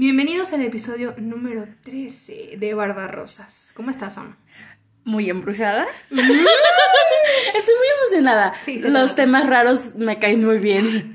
[0.00, 3.74] Bienvenidos al episodio número 13 de Barbarosas.
[3.76, 4.34] ¿Cómo estás, Sam?
[5.04, 5.84] Muy embrujada.
[6.10, 8.54] Estoy muy emocionada.
[8.62, 11.12] Sí, Los temas raros me caen muy bien.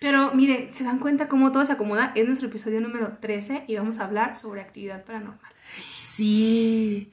[0.00, 2.12] Pero miren, ¿se dan cuenta cómo todo se acomoda?
[2.14, 5.52] Es nuestro episodio número 13 y vamos a hablar sobre actividad paranormal.
[5.90, 7.10] Sí.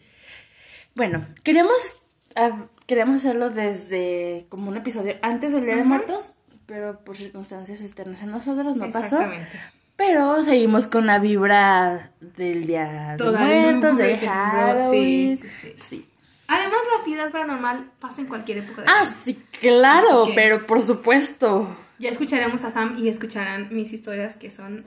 [0.94, 2.02] Bueno, queríamos,
[2.36, 6.34] ah, queríamos hacerlo desde como un episodio antes del Día de Muertos,
[6.66, 9.22] pero por circunstancias externas a nosotros no pasó.
[9.22, 9.79] Exactamente.
[10.00, 15.38] Pero seguimos con la vibra del Día de Toda Muertos, de Halloween.
[15.38, 15.74] sí, sí, sí.
[15.78, 16.10] sí.
[16.48, 19.06] Además, la actividad paranormal pasa en cualquier época de Ah, año.
[19.06, 21.76] sí, claro, que- pero por supuesto.
[22.00, 24.86] Ya escucharemos a Sam y escucharán mis historias que son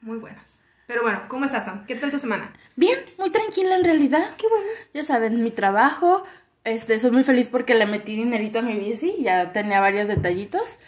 [0.00, 0.60] muy buenas.
[0.86, 1.84] Pero bueno, ¿cómo estás, Sam?
[1.86, 2.54] ¿Qué tal tu semana?
[2.76, 4.34] Bien, muy tranquila en realidad.
[4.38, 4.64] Qué bueno.
[4.94, 6.24] Ya saben, mi trabajo.
[6.64, 10.78] Este, soy muy feliz porque le metí dinerito a mi bici, ya tenía varios detallitos.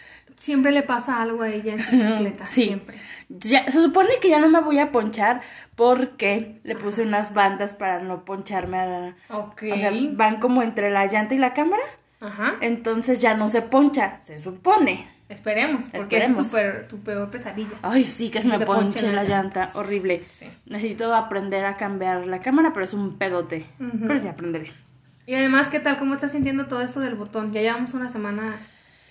[0.43, 2.47] Siempre le pasa algo a ella en su bicicleta.
[2.47, 2.65] Sí.
[2.65, 2.97] Siempre.
[3.29, 5.41] Ya, se supone que ya no me voy a ponchar
[5.77, 9.17] porque le puse unas bandas para no poncharme a la...
[9.29, 9.63] Ok.
[9.73, 11.85] O sea, van como entre la llanta y la cámara,
[12.21, 12.55] Ajá.
[12.61, 15.09] entonces ya no se poncha, se supone.
[15.29, 16.41] Esperemos, porque Esperemos.
[16.41, 17.77] es tu peor, tu peor pesadilla.
[17.83, 20.25] Ay, sí, que se me ponche la la llanta, horrible.
[20.29, 20.51] Sí.
[20.67, 23.65] Necesito aprender a cambiar la cámara, pero es un pedote.
[23.79, 24.73] Pero ya aprenderé.
[25.25, 26.01] Y además, ¿qué tal?
[26.01, 27.53] ¿Cómo estás sintiendo todo esto del botón?
[27.53, 28.57] Ya llevamos una semana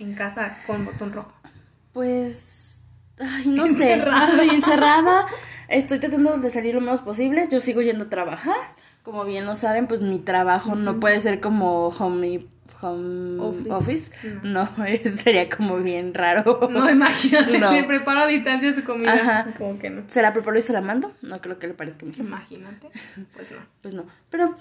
[0.04, 1.34] en casa con botón rojo.
[1.94, 2.82] Pues,
[3.20, 4.30] ay, no sé, Encerrada.
[4.40, 5.26] ay, encerrada.
[5.68, 7.48] Estoy tratando de salir lo menos posible.
[7.52, 8.56] Yo sigo yendo a trabajar.
[9.04, 12.46] Como bien lo saben, pues mi trabajo no puede ser como home,
[12.82, 13.72] home Office.
[13.72, 14.12] office.
[14.44, 14.64] No.
[14.78, 14.86] No,
[15.16, 16.60] sería como bien raro.
[16.70, 17.72] No, imagínate, No.
[17.72, 19.14] te preparo a distancia su comida.
[19.14, 19.46] Ajá.
[19.50, 20.04] Es como que no.
[20.08, 21.12] ¿Se la preparo y se la mando?
[21.22, 22.22] No creo que le parezca mucho.
[22.22, 22.90] Imagínate.
[23.34, 23.58] Pues no.
[23.82, 24.06] Pues no.
[24.30, 24.56] Pero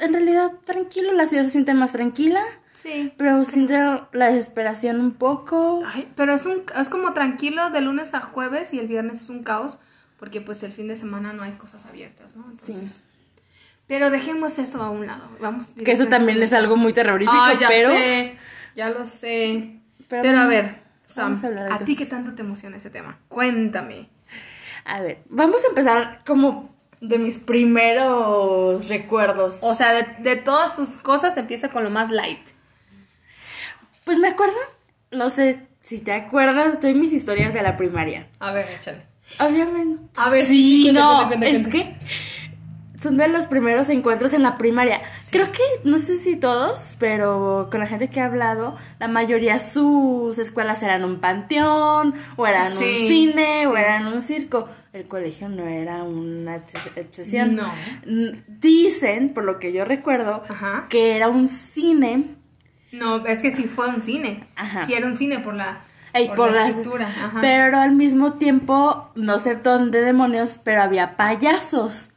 [0.00, 2.42] en realidad, tranquilo, la ciudad se siente más tranquila.
[2.74, 3.12] Sí.
[3.16, 3.74] Pero siente
[4.12, 5.82] la desesperación un poco.
[5.86, 9.28] Ay, pero es un es como tranquilo de lunes a jueves y el viernes es
[9.28, 9.76] un caos
[10.18, 12.44] porque pues el fin de semana no hay cosas abiertas, ¿no?
[12.56, 12.72] Sí.
[12.72, 13.04] Entonces,
[13.86, 15.28] Pero dejemos eso a un lado.
[15.40, 17.90] Vamos Que eso también es algo muy terrorífico, Ah, ya pero.
[17.90, 18.38] sé,
[18.76, 19.80] ya lo sé.
[20.08, 21.40] Pero Pero, a ver, Sam,
[21.70, 23.18] a ¿a ti qué tanto te emociona ese tema?
[23.28, 24.08] Cuéntame.
[24.84, 29.60] A ver, vamos a empezar como de mis primeros recuerdos.
[29.62, 32.40] O sea, de, de todas tus cosas empieza con lo más light.
[34.04, 34.56] Pues me acuerdo,
[35.10, 38.28] no sé si te acuerdas, estoy en mis historias de la primaria.
[38.38, 39.02] A ver, échale.
[39.38, 40.02] Obviamente.
[40.16, 41.96] A ver, sí, sí, sí, cuenta, no, cuenta, cuenta, es que
[43.00, 45.00] son de los primeros encuentros en la primaria.
[45.30, 49.58] Creo que, no sé si todos, pero con la gente que he hablado, la mayoría
[49.58, 54.68] sus escuelas eran un panteón, o eran un Sí, cine, o eran un circo.
[54.92, 57.54] El colegio no era una ex- excepción.
[57.56, 57.72] No.
[58.48, 60.86] Dicen, por lo que yo recuerdo, Ajá.
[60.88, 62.34] que era un cine.
[62.92, 64.48] No, es que sí fue un cine.
[64.56, 64.84] Ajá.
[64.84, 67.06] Sí era un cine por la, Ey, por por la estructura.
[67.06, 67.38] Ajá.
[67.40, 72.10] Pero al mismo tiempo, no sé dónde demonios, pero había payasos.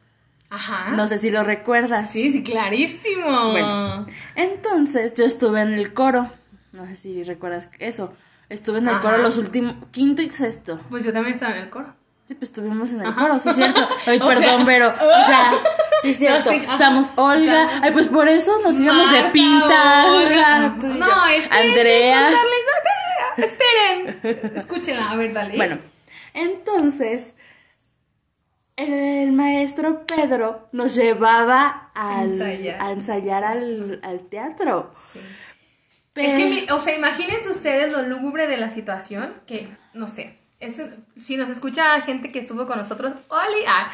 [0.49, 0.91] Ajá.
[0.95, 2.11] No sé si lo recuerdas.
[2.11, 3.51] Sí, sí, clarísimo.
[3.51, 4.05] Bueno,
[4.35, 6.29] entonces yo estuve en el coro.
[6.71, 8.13] No sé si recuerdas eso.
[8.49, 9.01] Estuve en el Ajá.
[9.01, 10.79] coro los últimos, quinto y sexto.
[10.89, 11.95] Pues yo también estaba en el coro.
[12.27, 13.21] Sí, pues estuvimos en el Ajá.
[13.21, 13.81] coro, sí es cierto.
[14.07, 15.51] Ay, O perdón, sea- pero, o sea,
[16.03, 16.49] es cierto.
[16.51, 16.77] sí, ajá.
[16.77, 17.65] Somos Olga.
[17.65, 20.05] O sea, Ay, pues por eso nos íbamos de pinta.
[20.07, 20.69] Olga.
[20.79, 22.29] No, es que Andrea.
[23.37, 24.51] Esperen.
[24.55, 25.55] Escúchenla, a ver, dale.
[25.57, 25.79] Bueno,
[26.33, 27.37] entonces
[28.75, 32.81] el maestro Pedro nos llevaba al- Ensayar.
[32.81, 34.91] a ensayar al, al teatro.
[34.95, 35.19] Sí.
[36.13, 36.35] Pero- Es
[36.65, 41.05] que, o sea, imagínense ustedes lo lúgubre de la situación, que, no sé, es, un-
[41.17, 43.63] si nos escucha gente que estuvo con nosotros, ¡oli!
[43.67, 43.89] Ah,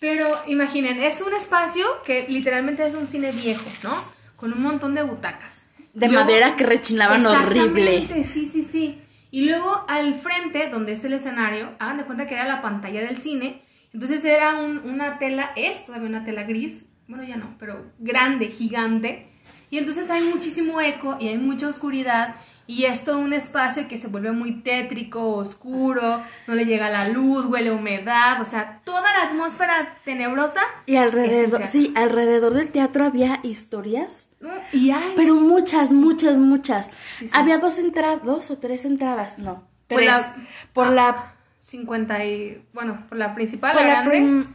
[0.00, 3.94] pero imaginen, es un espacio que literalmente es un cine viejo, ¿no?
[4.36, 5.62] Con un montón de butacas.
[5.94, 8.08] de Luego- madera que rechinaban horrible.
[8.24, 9.00] Sí, sí, sí.
[9.30, 13.00] Y luego al frente, donde es el escenario, hagan de cuenta que era la pantalla
[13.00, 13.62] del cine.
[13.92, 18.48] Entonces era un- una tela, es todavía una tela gris, bueno ya no, pero grande,
[18.48, 19.28] gigante.
[19.70, 22.34] Y entonces hay muchísimo eco y hay mucha oscuridad.
[22.66, 27.08] Y es todo un espacio que se vuelve muy tétrico, oscuro, no le llega la
[27.08, 30.60] luz, huele a humedad, o sea, toda la atmósfera tenebrosa.
[30.86, 34.50] Y alrededor, sí, alrededor del teatro había historias, ¿no?
[34.72, 35.12] Y hay...
[35.14, 36.86] pero muchas, muchas, muchas.
[37.12, 37.30] Sí, sí.
[37.34, 40.06] Había dos entradas, dos o tres entradas, no, Por tres.
[40.10, 40.36] la-
[40.72, 42.66] Por la, 50 y...
[42.72, 44.46] Bueno, por la principal, por la grande.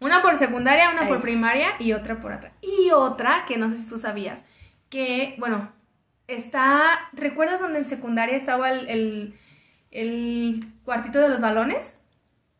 [0.00, 2.52] Una por secundaria, una por primaria y otra por atrás.
[2.62, 4.44] Y otra, que no sé si tú sabías,
[4.88, 5.72] que, bueno,
[6.28, 7.08] está...
[7.12, 9.34] ¿Recuerdas donde en secundaria estaba el, el,
[9.90, 11.96] el cuartito de los balones?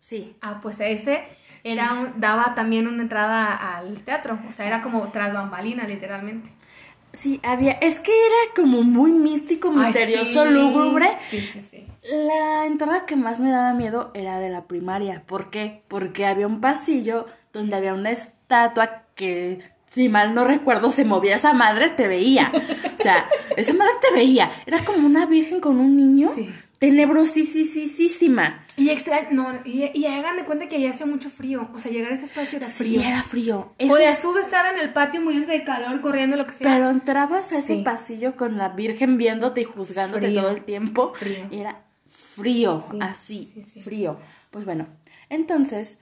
[0.01, 0.37] sí.
[0.41, 1.25] Ah, pues ese
[1.65, 6.51] era un- daba también una entrada al teatro, o sea, era como tras bambalina, literalmente.
[7.13, 7.73] Sí, había.
[7.73, 10.51] Es que era como muy místico, Ay, misterioso, sí.
[10.51, 11.09] lúgubre.
[11.29, 11.87] Sí, sí, sí.
[12.29, 15.25] La entrada que más me daba miedo era de la primaria.
[15.27, 15.83] ¿Por qué?
[15.89, 21.35] Porque había un pasillo donde había una estatua que, si mal no recuerdo, se movía
[21.37, 22.53] esa madre, te veía.
[22.55, 23.27] O sea,
[23.57, 24.53] esa madre te veía.
[24.67, 26.29] Era como una virgen con un niño.
[26.33, 26.49] Sí.
[26.79, 28.65] Tenebrosísima.
[28.77, 31.69] Y extra, no, y, y hagan de cuenta que allá hacía mucho frío.
[31.75, 33.03] O sea, llegar a ese espacio era Sí, frío.
[33.03, 33.73] era frío.
[33.79, 36.71] Eso Podías es- tú estar en el patio muriendo de calor, corriendo, lo que sea.
[36.73, 37.83] Pero entrabas a ese Sí.
[37.83, 40.43] pasillo con la Virgen viéndote y juzgándote Frío.
[40.43, 41.13] todo el tiempo.
[41.15, 41.49] Frío.
[41.51, 43.81] Y era frío, Sí, así, sí, sí.
[43.81, 44.19] frío.
[44.53, 44.87] Pues bueno,
[45.29, 45.99] entonces,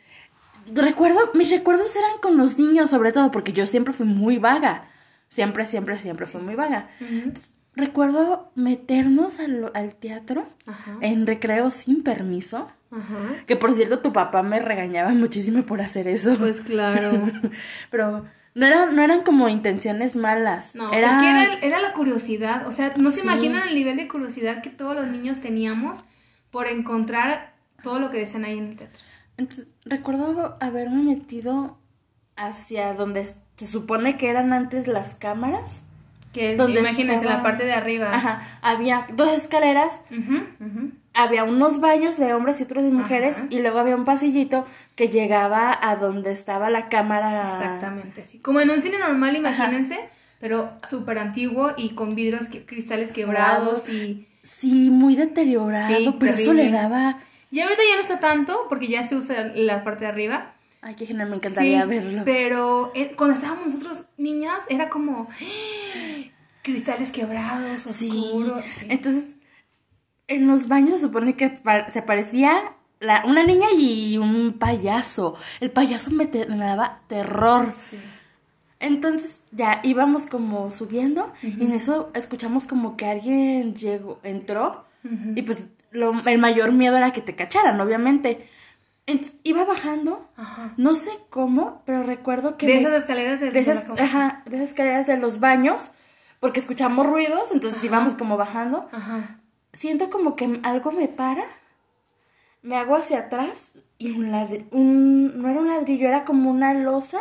[0.74, 4.88] recuerdo, mis recuerdos eran con los niños sobre todo, porque yo siempre fui muy vaga.
[5.28, 6.88] Siempre, siempre, siempre fui muy vaga.
[7.00, 10.96] Entonces, recuerdo meternos al, al teatro Ajá.
[11.00, 12.70] en recreo sin permiso.
[12.90, 13.18] Ajá.
[13.46, 16.36] Que por cierto, tu papá me regañaba muchísimo por hacer eso.
[16.38, 17.30] Pues claro.
[17.90, 18.24] Pero
[18.54, 20.74] no, era- no eran como intenciones malas.
[20.76, 22.66] No, era, es que era, era la curiosidad.
[22.68, 26.04] O sea, no se imaginan el nivel de curiosidad que todos los niños teníamos
[26.52, 29.00] por encontrar todo lo que decían ahí en el teatro.
[29.38, 31.76] Entonces, recuerdo haberme metido
[32.36, 35.84] hacia donde se supone que eran antes las cámaras.
[36.32, 38.10] Que es, Donde imagínense, estaba- la parte de arriba.
[38.14, 38.40] Ajá.
[38.60, 40.90] Había dos escaleras, ujú.
[41.14, 44.66] había unos baños de hombres y otros de mujeres, y luego había un pasillito
[44.96, 47.46] que llegaba a donde estaba la cámara.
[47.46, 48.38] Exactamente, sí.
[48.40, 49.98] Como en un cine normal, imagínense,
[50.38, 54.28] pero súper antiguo y con vidrios, que- cristales quebrados y...
[54.42, 57.18] Sí, muy deteriorado, Sí, pero eso le daba.
[57.50, 60.54] Y ahorita ya no está tanto, porque ya se usa la parte de arriba.
[60.82, 62.22] Ay, qué genial, me encantaría Sí, verlo.
[62.24, 65.28] pero eh, cuando estábamos nosotros niñas, era como...
[65.30, 66.30] ¡ah!
[66.62, 68.10] Cristales quebrados, Sí.
[68.10, 68.64] oscuros.
[68.68, 68.86] sí.
[68.90, 69.28] Entonces,
[70.28, 71.56] en los baños se supone que
[71.88, 72.52] se aparecía
[72.98, 75.36] la- una niña y un payaso.
[75.60, 77.70] El payaso me, te- me daba terror.
[77.70, 77.98] Sí.
[78.80, 84.84] Entonces ya íbamos como subiendo y en eso escuchamos como que alguien llegó, entró
[85.34, 88.48] y pues lo- el mayor miedo era que te cacharan, obviamente.
[89.06, 90.74] Entonces iba bajando, Ajá.
[90.76, 92.66] no sé cómo, pero recuerdo que...
[92.66, 94.02] De me- esas escaleras de, de de esas, cama.
[94.02, 95.90] ajá, de esas escaleras de los baños,
[96.40, 98.88] porque escuchamos ruidos, entonces íbamos como bajando.
[98.92, 99.40] Ajá.
[99.72, 101.44] Siento como que algo me para,
[102.62, 106.74] me hago hacia atrás y un ladrillo, un, no era un ladrillo, era como una
[106.74, 107.18] losa,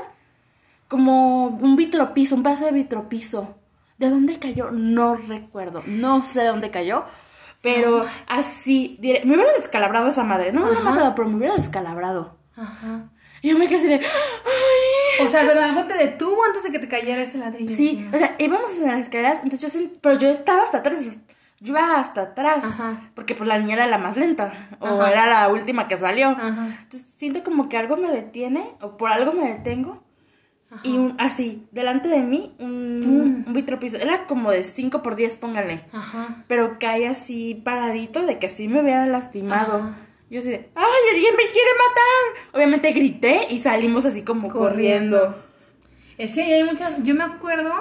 [0.88, 3.56] como un vitropiso, un pedazo de vitropiso.
[3.98, 4.72] ¿De dónde cayó?
[4.72, 7.06] No recuerdo, no sé de dónde cayó,
[7.74, 10.92] pero así, me hubiera descalabrado esa madre, no me hubiera Ajá.
[10.92, 12.38] matado, pero me hubiera descalabrado.
[12.56, 13.10] Ajá.
[13.42, 15.26] Y yo me quedé así de, ¡ay!
[15.26, 17.76] O sea, pero algo te detuvo antes de que te cayera ese ladrillo.
[17.76, 18.16] Sí, encima.
[18.16, 22.00] o sea, íbamos en las escaleras, entonces yo pero yo estaba hasta atrás, yo iba
[22.00, 23.12] hasta atrás, Ajá.
[23.14, 26.30] porque pues la niña era la más lenta, o era la última que salió.
[26.30, 26.68] Ajá.
[26.84, 30.04] Entonces siento como que algo me detiene, o por algo me detengo,
[30.84, 35.36] y un, así, delante de mí, un, un vitropiso, era como de 5 por 10,
[35.36, 36.44] póngale, Ajá.
[36.48, 39.78] pero cae así paradito de que así me hubiera lastimado.
[39.78, 39.98] Ajá.
[40.30, 42.56] Yo así de, ¡ay, alguien me quiere matar!
[42.56, 45.20] Obviamente grité y salimos así como corriendo.
[45.20, 45.46] Corriendo.
[46.18, 47.04] Es que hay muchas.
[47.04, 47.72] Yo me acuerdo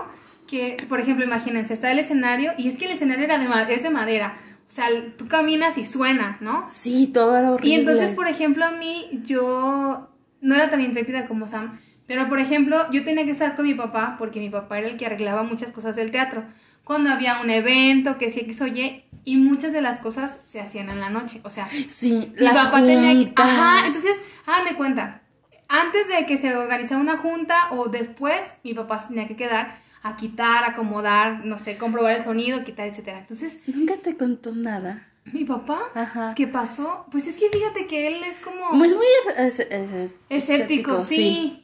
[0.46, 3.82] que, por ejemplo, imagínense, está el escenario y es que el escenario era de, es
[3.82, 4.36] de madera.
[4.68, 6.66] O sea, tú caminas y suena, ¿no?
[6.68, 7.70] Sí, todo era horrible.
[7.70, 10.08] Y entonces, por ejemplo, a mí, yo
[10.40, 13.74] no era tan intrépida como Sam, pero por ejemplo, yo tenía que estar con mi
[13.74, 16.44] papá, porque mi papá era el que arreglaba muchas cosas del teatro.
[16.84, 20.60] Cuando había un evento, que sí, que se oye, y muchas de las cosas se
[20.60, 21.40] hacían en la noche.
[21.44, 23.32] O sea, Sí, mi las papá tenía que.
[23.36, 25.22] Ajá, entonces, hagan de cuenta.
[25.66, 30.16] Antes de que se organizara una junta o después, mi papá tenía que quedar a
[30.18, 33.18] quitar, acomodar, no sé, comprobar el sonido, quitar, etcétera.
[33.20, 35.08] Entonces, Nunca te contó nada.
[35.32, 36.34] mi papá, Ajá.
[36.36, 37.06] ¿qué pasó?
[37.10, 39.06] Pues es que fíjate que él es como Pues muy
[39.38, 41.63] es- es- escéptico, sí.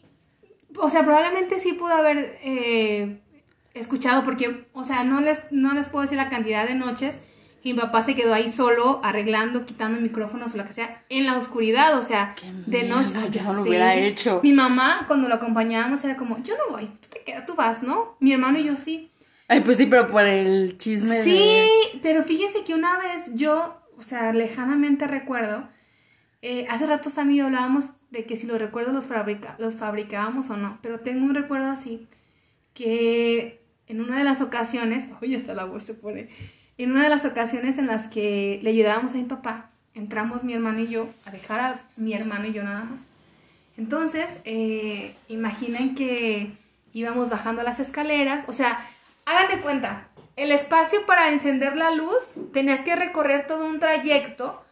[0.79, 3.21] O sea, probablemente sí pudo haber eh,
[3.75, 7.19] escuchado, porque, o sea, no les, no les puedo decir la cantidad de noches
[7.63, 11.27] que mi papá se quedó ahí solo, arreglando, quitando micrófonos o lo que sea, en
[11.27, 13.13] la oscuridad, o sea, Qué de noche.
[13.31, 14.41] yo no lo hubiera hecho.
[14.43, 17.83] Mi mamá, cuando lo acompañábamos, era como, yo no voy, tú te quedas, tú vas,
[17.83, 18.17] ¿no?
[18.19, 19.11] Mi hermano y yo sí.
[19.47, 21.25] Ay, pues sí, pero por el chisme de...
[21.25, 25.69] Sí, pero fíjense que una vez yo, o sea, lejanamente recuerdo,
[26.41, 29.77] eh, hace rato Sam y yo hablábamos de que si los recuerdos los, fabrica, los
[29.77, 32.07] fabricábamos o no, pero tengo un recuerdo así,
[32.75, 36.29] que en una de las ocasiones, oye, hasta la voz se pone,
[36.79, 40.55] en una de las ocasiones en las que le ayudábamos a mi papá, entramos mi
[40.55, 43.03] hermano y yo, a dejar a mi hermano y yo nada más.
[43.77, 46.53] Entonces, eh, imaginen que
[46.93, 48.81] íbamos bajando las escaleras, o sea,
[49.27, 54.65] hagan de cuenta, el espacio para encender la luz, tenías que recorrer todo un trayecto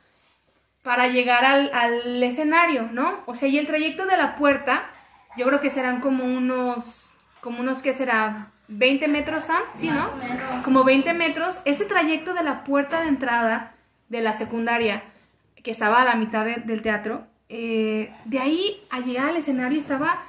[0.88, 3.21] para llegar al, al escenario, ¿no?
[3.26, 4.85] O sea, y el trayecto de la puerta,
[5.37, 7.11] yo creo que serán como unos,
[7.42, 8.47] como unos, ¿qué será?
[8.68, 10.16] 20 metros, Sam, ¿sí, Más no?
[10.16, 10.64] menos.
[10.64, 11.57] Como 20 metros.
[11.66, 13.75] Ese trayecto de la puerta de entrada
[14.09, 15.02] de la secundaria,
[15.62, 19.78] que estaba a la mitad de- del teatro, eh, de ahí a llegar al escenario
[19.78, 20.23] estaba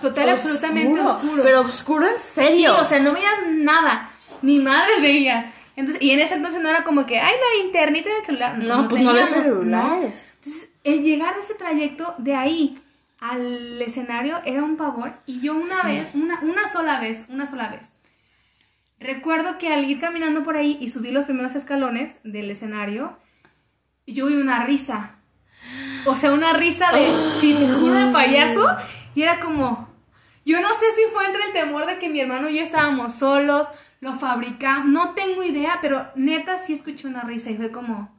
[0.00, 1.42] total absolutamente oscuro.
[1.42, 2.74] Pero oscuro en Sí, serio.
[2.80, 4.08] o sea, no veías nada,
[4.40, 5.44] ni madres veías.
[5.78, 8.58] Entonces, y en ese entonces no era como que, ay, la internita del celular.
[8.58, 10.26] No, pues no había celulares.
[10.26, 10.32] ¿no?
[10.34, 12.80] Entonces, el llegar a ese trayecto de ahí
[13.20, 15.12] al escenario era un pavor.
[15.26, 15.86] Y yo una Sí.
[15.88, 17.92] vez, una, una sola vez, una sola vez,
[19.00, 23.16] recuerdo que al ir caminando por ahí y subir los primeros escalones del escenario,
[24.06, 25.14] yo vi una risa.
[26.06, 27.06] O sea, una risa de,
[27.38, 28.66] si te juro, de payaso.
[29.14, 29.88] Y era como,
[30.44, 33.14] yo no sé si fue entre el temor de que mi hermano y yo estábamos
[33.14, 33.66] solos,
[34.00, 38.10] lo fabricamos, no tengo idea, pero neta sí escuché una risa y fue como,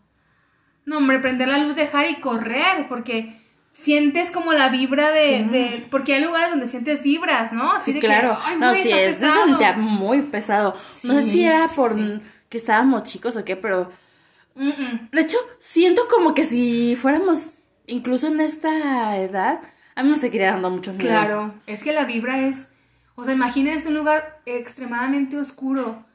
[0.85, 3.39] no hombre, prender la luz, dejar y correr, porque
[3.71, 7.71] sientes como la vibra de, de- porque hay lugares donde sientes vibras, ¿no?
[7.73, 8.37] Así Sí, de claro.
[8.43, 9.45] "Ay, no, sí, está es, se pesado".
[9.45, 10.73] sentía muy pesado.
[11.03, 12.19] no sé si era por sí.
[12.49, 13.91] que estábamos chicos o qué, pero
[14.55, 15.09] Mm, mm.
[15.13, 17.51] de hecho siento como que si fuéramos
[17.87, 19.61] incluso en esta edad,
[19.95, 21.07] a mí me seguiría dando mucho miedo.
[21.07, 22.71] Claro, es que la vibra es,
[23.19, 26.05] o sea, imagínense un lugar extremadamente oscuro,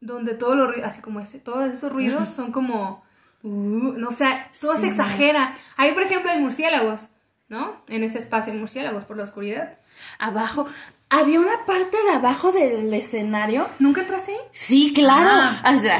[0.00, 3.04] donde todos los ruidos, así como ese, todos esos ruidos son como,
[3.42, 5.54] uh, no o sea, todo se exagera.
[5.76, 7.08] Ahí, por ejemplo, hay murciélagos,
[7.48, 7.82] ¿no?
[7.88, 9.78] En ese espacio hay murciélagos por la oscuridad.
[10.18, 10.66] Abajo,
[11.10, 13.68] había una parte de abajo del escenario.
[13.78, 14.38] ¿Nunca entraste ahí?
[14.52, 15.28] Sí, claro.
[15.32, 15.72] Ah.
[15.74, 15.98] O sea,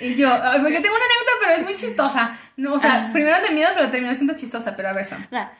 [0.00, 2.38] Y yo, porque tengo una anécdota, pero es muy chistosa.
[2.56, 2.80] No, o Ah.
[2.80, 5.26] sea, primero de miedo, pero terminó siendo chistosa, pero a ver, Sam.
[5.30, 5.52] la-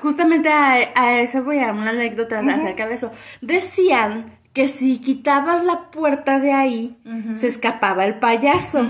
[0.00, 3.12] justamente a, a eso voy a una anécdota acerca de eso.
[3.40, 6.98] Decían que si quitabas la puerta de ahí,
[7.34, 8.86] se escapaba el payaso.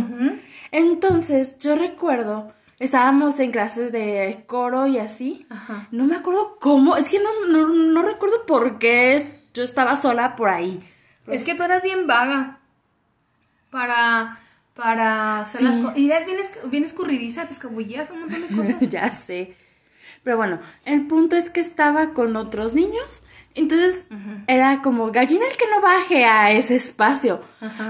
[0.70, 5.46] Entonces, yo recuerdo, estábamos en clases de coro y así.
[5.50, 5.86] Ajá.
[5.90, 10.34] No me acuerdo cómo, es que no, no, no recuerdo por qué yo estaba sola
[10.34, 10.82] por ahí.
[11.26, 12.58] Es que tú eras bien vaga
[13.70, 14.40] para,
[14.74, 15.66] para hacer Sí.
[15.66, 15.98] las cosas.
[15.98, 16.38] Y eras bien,
[16.70, 18.90] bien escurridiza, te escabullías un montón de cosas.
[18.90, 19.56] ya sé.
[20.22, 23.22] Pero bueno, el punto es que estaba con otros niños.
[23.54, 24.06] Entonces
[24.46, 27.42] era como gallina el que no baje a ese espacio.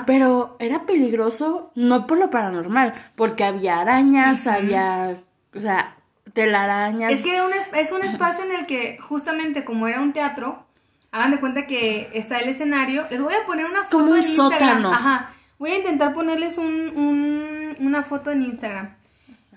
[0.06, 5.16] Pero era peligroso, no por lo paranormal, porque había arañas, había,
[5.54, 5.96] o sea,
[6.32, 7.12] telarañas.
[7.12, 10.12] Es que era un es, es un espacio en el que, justamente como era un
[10.12, 10.66] teatro,
[11.12, 13.06] hagan de cuenta que está el escenario.
[13.10, 14.50] Les voy a poner una foto como un en Instagram.
[14.58, 14.92] sótano.
[14.92, 15.30] Ajá.
[15.58, 18.94] Voy a intentar ponerles un, un- una foto en Instagram.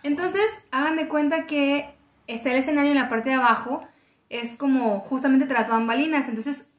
[0.04, 1.95] Entonces, hagan de cuenta que
[2.28, 3.88] está el escenario en la parte de abajo.
[4.30, 6.28] Es como justamente tras bambalinas.
[6.28, 6.72] Entonces,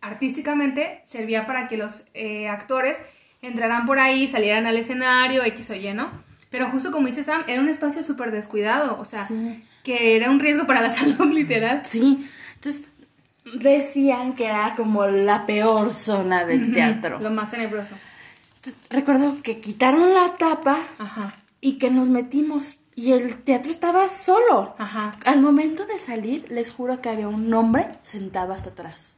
[0.00, 2.98] artísticamente servía para que los eh, actores
[3.42, 6.10] entraran por ahí, salieran al escenario, X o Y, ¿no?
[6.50, 9.64] Pero justo como dice Sam, era un espacio súper descuidado, o sea, Sí.
[9.82, 11.82] que era un riesgo para la salud literal.
[11.84, 12.86] Sí, entonces
[13.60, 17.18] decían que era como la peor zona del teatro.
[17.20, 17.94] Lo más tenebroso.
[18.88, 24.74] Recuerdo que quitaron la tapa Ajá, y que nos metimos y el teatro estaba solo.
[24.78, 25.16] ajá.
[25.24, 29.16] Al momento de salir, les juro que había un hombre sentado hasta atrás.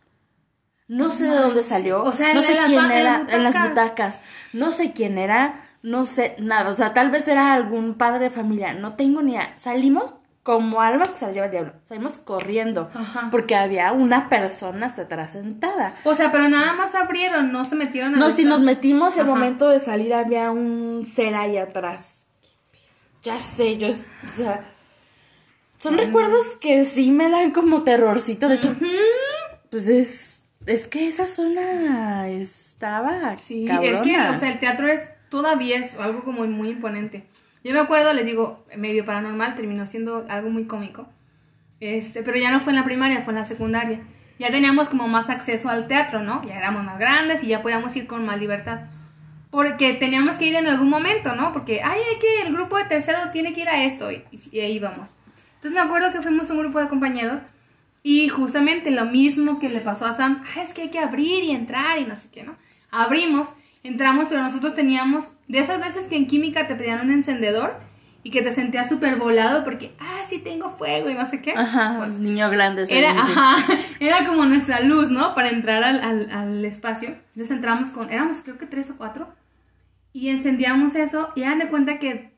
[0.88, 4.20] No sé de dónde salió, O sea, no sé quién era, en las butacas.
[4.52, 8.30] no sé quién era, no sé nada, o sea, tal vez era algún padre de
[8.30, 9.52] familia, no tengo ni idea.
[9.56, 10.14] Salimos
[10.44, 13.28] como almas que se las lleva el diablo, salimos corriendo, Ajá.
[13.32, 15.96] porque había una persona hasta atrás sentada.
[16.04, 19.24] O sea, pero nada más abrieron, no se metieron a No, si nos metimos Ajá.
[19.24, 22.25] momento de salir había un ser ahí atrás.
[23.26, 24.72] Ya sé, yo, o sea,
[25.78, 28.48] son recuerdos que sí me dan como terrorcito.
[28.48, 28.76] De hecho,
[29.68, 33.90] pues es, es que esa zona estaba Sí, cabrona.
[33.90, 37.26] es que, o sea, el teatro es todavía es algo como muy imponente.
[37.64, 41.08] Yo me acuerdo, les digo, medio paranormal, terminó siendo algo muy cómico.
[41.80, 44.06] Este, pero ya no fue en la primaria, fue en la secundaria.
[44.38, 46.46] Ya teníamos como más acceso al teatro, ¿no?
[46.46, 48.82] Ya éramos más grandes y ya podíamos ir con más libertad.
[49.56, 51.52] Porque teníamos que ir en algún momento, ¿no?
[51.54, 54.12] Porque, ay, hay que, el grupo de tercero tiene que ir a esto.
[54.12, 54.22] Y,
[54.52, 55.10] y ahí íbamos.
[55.54, 57.40] Entonces me acuerdo que fuimos un grupo de compañeros
[58.02, 61.42] y justamente lo mismo que le pasó a Sam, ah, es que hay que abrir
[61.42, 62.54] y entrar y no sé qué, ¿no?
[62.90, 63.48] Abrimos,
[63.82, 67.80] entramos, pero nosotros teníamos de esas veces que en química te pedían un encendedor
[68.22, 71.52] y que te sentías súper volado porque, ah, sí tengo fuego y no sé qué.
[71.56, 72.84] Ajá, Pues, niño grande.
[72.90, 73.56] era, ajá,
[74.00, 75.34] era como nuestra luz, ¿no?
[75.34, 77.08] Para entrar al, al- al espacio.
[77.34, 79.32] Entonces entramos con, éramos creo que tres o cuatro,
[80.16, 82.32] y encendíamos eso y hagan de cuenta que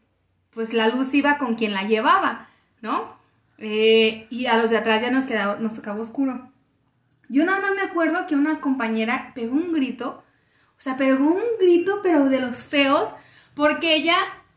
[0.51, 2.49] pues la luz iba con quien la llevaba,
[2.81, 3.17] ¿no?
[3.59, 6.51] Eh, y a los de atrás ya nos quedaba, nos tocaba oscuro.
[7.29, 10.25] Yo nada más me acuerdo que una compañera pegó un grito,
[10.77, 13.15] o sea, pegó un grito pero de los feos,
[13.55, 14.17] porque ella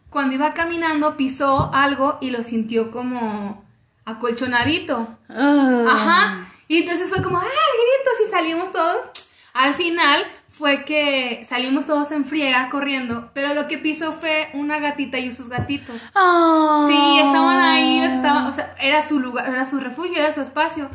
[0.09, 3.63] cuando iba caminando pisó algo y lo sintió como
[4.03, 5.15] acolchonadito.
[5.29, 5.85] Ah.
[5.87, 6.47] Ajá.
[6.67, 8.27] Y entonces fue como, ¡ah, gritos!
[8.27, 9.11] Y salimos todos.
[9.53, 10.25] Al final
[10.61, 15.33] fue que salimos todos en friega corriendo, pero lo que pisó fue una gatita y
[15.33, 16.03] sus gatitos.
[16.03, 20.87] Sí, estaban ahí, estaban, o sea, era su lugar, era su refugio, era su espacio.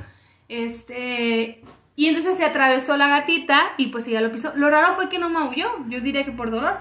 [0.49, 1.65] Este,
[1.97, 4.53] y entonces se atravesó la gatita y pues ella lo pisó.
[4.55, 6.79] Lo raro fue que no maulló, yo diría que por dolor.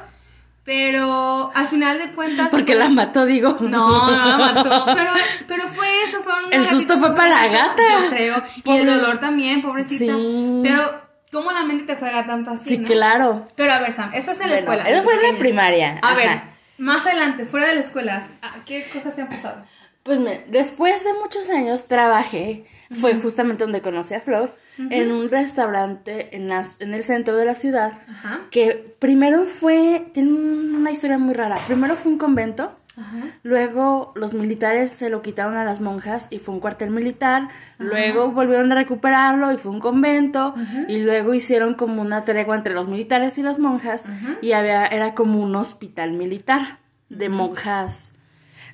[0.63, 2.50] Pero al final de cuentas.
[2.50, 3.58] Porque la mató, digo.
[3.62, 4.86] No, no la mató.
[4.96, 5.12] Pero,
[5.48, 7.84] pero fue eso, fue una El susto fue para la gata.
[8.01, 8.44] Yo creo.
[8.63, 10.13] Y el dolor también, pobrecita.
[10.13, 10.60] Sí.
[10.63, 11.05] Pero,
[11.36, 12.70] ¿cómo la mente te juega tanto así?
[12.70, 12.88] Sí, no?
[12.88, 13.48] claro.
[13.56, 14.88] Pero a ver, Sam, eso es en la escuela.
[14.89, 16.15] eso fue en la primaria, A ajá.
[16.15, 16.30] ver,
[16.77, 19.63] más adelante, fuera de la escuela, ¿a ¿qué cosas te han pasado?
[20.04, 22.65] Pues me- después de muchos años trabajé,
[23.01, 27.46] fue justamente donde conocí a Flor, en un restaurante en, las- en el centro de
[27.46, 28.42] la ciudad, Ajá.
[28.51, 33.18] que primero fue, tiene una historia muy rara, primero fue un convento, Ajá.
[33.44, 38.32] luego los militares se lo quitaron a las monjas y fue un cuartel militar, luego
[38.32, 40.56] volvieron a recuperarlo y fue un convento,
[40.88, 44.06] y luego hicieron como una tregua entre los militares y las monjas,
[44.42, 48.14] y había, era como un hospital militar de monjas.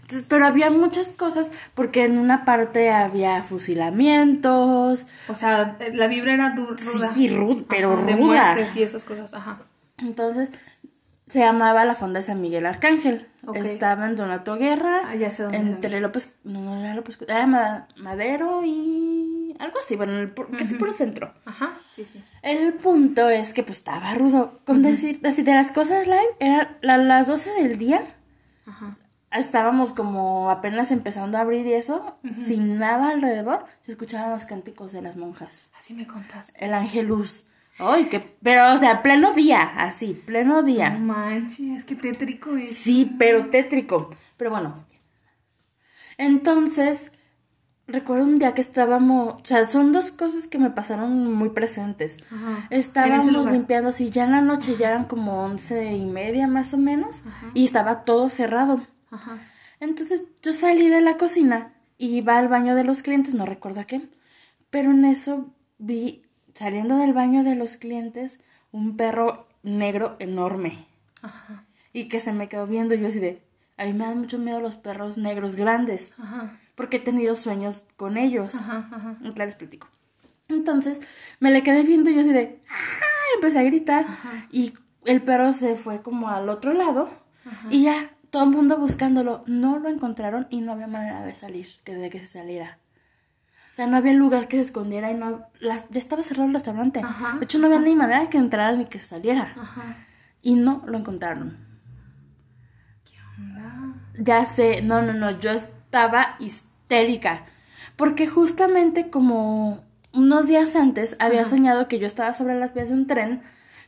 [0.01, 6.34] Entonces, pero había muchas cosas porque en una parte había fusilamientos, O sea, la vibra
[6.34, 7.10] era du- ruda.
[7.13, 8.25] Sí, ruda, pero Ajá, de ruda.
[8.54, 9.62] muertes y esas cosas, ajá.
[9.98, 10.50] entonces
[11.32, 13.28] se llamaba la Fonda de San Miguel Arcángel.
[13.48, 13.56] Ok.
[13.56, 16.00] Estaba en Donato Guerra, Ah, ya sé dónde entre.
[16.00, 20.56] López, no, no era López, era Ma- Madero y algo así, bueno, en el, pu-
[20.58, 21.34] casi puro centro.
[21.46, 22.24] Ajá, sí, sí.
[22.44, 24.60] El punto es que pues estaba rudo.
[24.66, 28.16] Con decir, así de las cosas live, eran la- las 12 del día,
[28.68, 28.98] Ajá.
[29.32, 34.92] estábamos como apenas empezando a abrir y eso, sin nada alrededor, se escuchaban los cánticos
[34.92, 35.70] de las monjas.
[35.80, 36.64] Así me contaste.
[36.64, 37.46] El angelus.
[37.78, 40.92] Ay, que, pero, o sea, pleno día, así, pleno día.
[40.92, 42.75] No manches, qué tétrico es.
[42.75, 44.10] Sí, pero tétrico.
[44.38, 44.86] Pero bueno.
[46.18, 47.13] Entonces,
[47.88, 52.18] recuerdo un día que estábamos, o sea, son dos cosas que me pasaron muy presentes.
[52.32, 52.68] Ajá.
[52.70, 56.78] Estábamos limpiando, así ya en la noche ya eran como once y media más o
[56.78, 57.24] menos,
[57.54, 58.86] y estaba todo cerrado.
[59.10, 59.40] Ajá.
[59.80, 63.82] Entonces yo salí de la cocina y iba al baño de los clientes, no recuerdo
[63.82, 64.10] a qué,
[64.70, 68.40] pero en eso vi, saliendo del baño de los clientes,
[68.72, 70.85] un perro negro enorme
[71.22, 71.66] Ajá.
[71.94, 73.42] y que se me quedó viendo y yo así de,
[73.77, 76.59] a mí me dan mucho miedo los perros negros grandes, Ajá.
[76.75, 78.55] porque he tenido sueños con ellos.
[78.55, 79.18] Ajá.
[79.22, 79.87] Ahorita les platico.
[80.48, 81.01] Entonces
[81.40, 82.75] me le quedé viendo y yo así de, ¡ah!
[83.35, 84.05] Empecé a gritar
[84.51, 84.74] y
[85.05, 87.09] el perro se fue como al otro lado
[87.70, 89.44] y ya todo el mundo buscándolo.
[89.48, 92.77] No lo encontraron y no había manera de salir, que de que se saliera.
[93.72, 95.46] O sea, no había lugar que se escondiera y no...
[95.60, 97.00] la- ya estaba cerrado el restaurante.
[97.03, 99.53] Ajá, De hecho, no había ni manera de que entrara ni que saliera.
[99.57, 99.96] Ajá.
[100.42, 101.57] Y no lo encontraron.
[103.38, 103.94] Anda.
[104.18, 107.46] Ya sé, no, no, no, yo estaba histérica.
[107.96, 112.96] Porque justamente como unos días antes había soñado que yo estaba sobre las vías de
[112.96, 113.42] un tren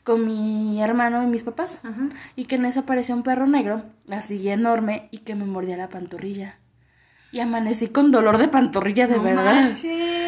[0.03, 1.79] con mi hermano y mis papás.
[1.83, 2.09] Ajá.
[2.35, 5.89] Y que en eso apareció un perro negro, así enorme, y que me mordía la
[5.89, 6.57] pantorrilla.
[7.33, 9.43] Y amanecí con dolor de pantorrilla de No verdad.
[9.55, 9.85] manches.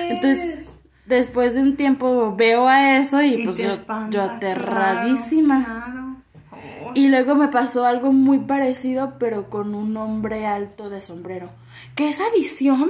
[0.09, 5.63] Entonces, después de un tiempo veo a eso y, Y pues yo, espanta, yo aterradísima.
[5.63, 6.15] Claro, claro.
[6.87, 11.51] Oh, Y luego me pasó algo muy parecido, pero con un hombre alto de sombrero.
[11.95, 12.89] Que esa visión,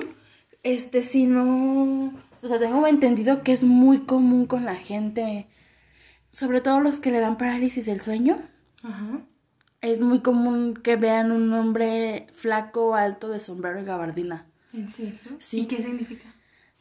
[0.63, 2.13] este, si no.
[2.41, 5.47] O sea, tengo entendido que es muy común con la gente,
[6.31, 8.37] sobre todo los que le dan parálisis del sueño.
[8.81, 9.19] Ajá.
[9.85, 14.45] Es muy común que vean un hombre flaco, alto, de sombrero y gabardina.
[14.73, 15.19] ¿En serio?
[15.39, 15.61] Sí.
[15.61, 16.27] ¿Y qué significa?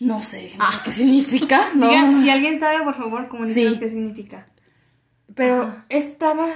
[0.01, 1.89] No sé, no sé qué significa, ¿no?
[1.89, 3.79] Diga, si alguien sabe, por favor, comuníquenos Sí.
[3.81, 4.47] qué significa.
[5.35, 5.87] Pero Ajá.
[5.89, 6.47] estaba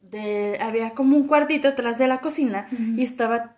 [0.00, 3.56] de había como un cuartito atrás de la cocina y estaba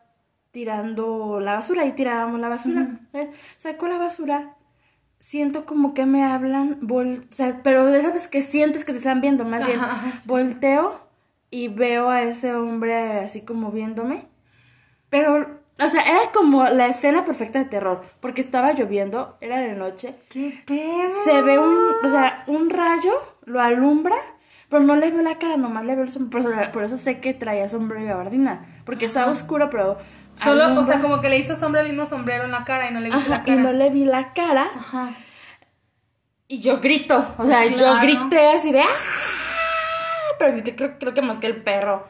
[0.51, 3.01] tirando la basura y tirábamos la basura.
[3.13, 4.57] Eh, Saco la basura.
[5.19, 8.99] Siento como que me hablan, vol- o sea, pero de sabes que sientes que te
[8.99, 9.81] están viendo, más bien
[10.27, 11.01] volteo
[11.55, 14.27] y veo a ese hombre así como viéndome.
[15.09, 19.75] Pero, o sea, era como la escena perfecta de terror, porque estaba lloviendo, era de
[19.75, 21.09] noche, ¿Qué pedo?
[21.25, 23.13] se ve un, o sea, un rayo,
[23.45, 24.17] lo alumbra,
[24.69, 26.43] pero no le veo la cara, nomás le veo el sombrero.
[26.45, 28.81] Por eso, por eso sé que traía sombrero y gabardina.
[28.85, 29.99] Porque estaba oscuro, pero.
[30.35, 30.85] Solo, o alumbra.
[30.87, 33.11] sea, como que le hizo sombra el mismo sombrero en la cara y no le
[33.11, 33.63] viste Ajá, la y cara.
[33.63, 34.69] no le vi la cara.
[34.77, 35.15] Ajá.
[36.49, 37.17] Y yo grito.
[37.39, 38.01] O sea, Pues yo claro.
[38.03, 38.81] grité así de.
[38.81, 38.87] ¡Ah!
[40.39, 42.07] Pero creo, creo que más que el perro.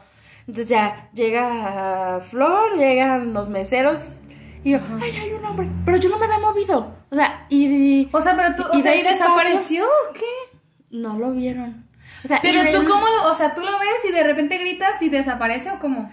[0.47, 4.15] Entonces ya llega Flor, llegan los meseros.
[4.63, 5.69] Y yo, ¡ay, hay un hombre!
[5.85, 6.95] Pero yo no me había movido.
[7.11, 8.09] O sea, y.
[8.11, 10.57] O sea, pero tú, o ¿Y sea, de ¿y ese desapareció o qué?
[10.89, 11.85] No lo vieron.
[12.23, 14.99] O sea, Pero tú, ¿cómo lo, o sea, tú lo ves y de repente gritas
[15.03, 16.09] y desaparece o cómo?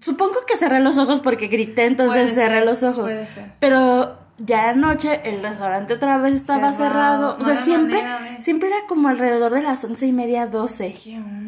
[0.00, 3.10] Supongo que cerré los ojos porque grité, entonces Puede ser, cerré los ojos.
[3.10, 3.52] puede ser.
[3.58, 8.68] Pero ya era noche, el restaurante otra vez estaba Cerrado, o sea, siempre, de- siempre
[8.68, 10.94] era como alrededor de las once y media, doce.
[11.02, 11.44] ¿Qué onda?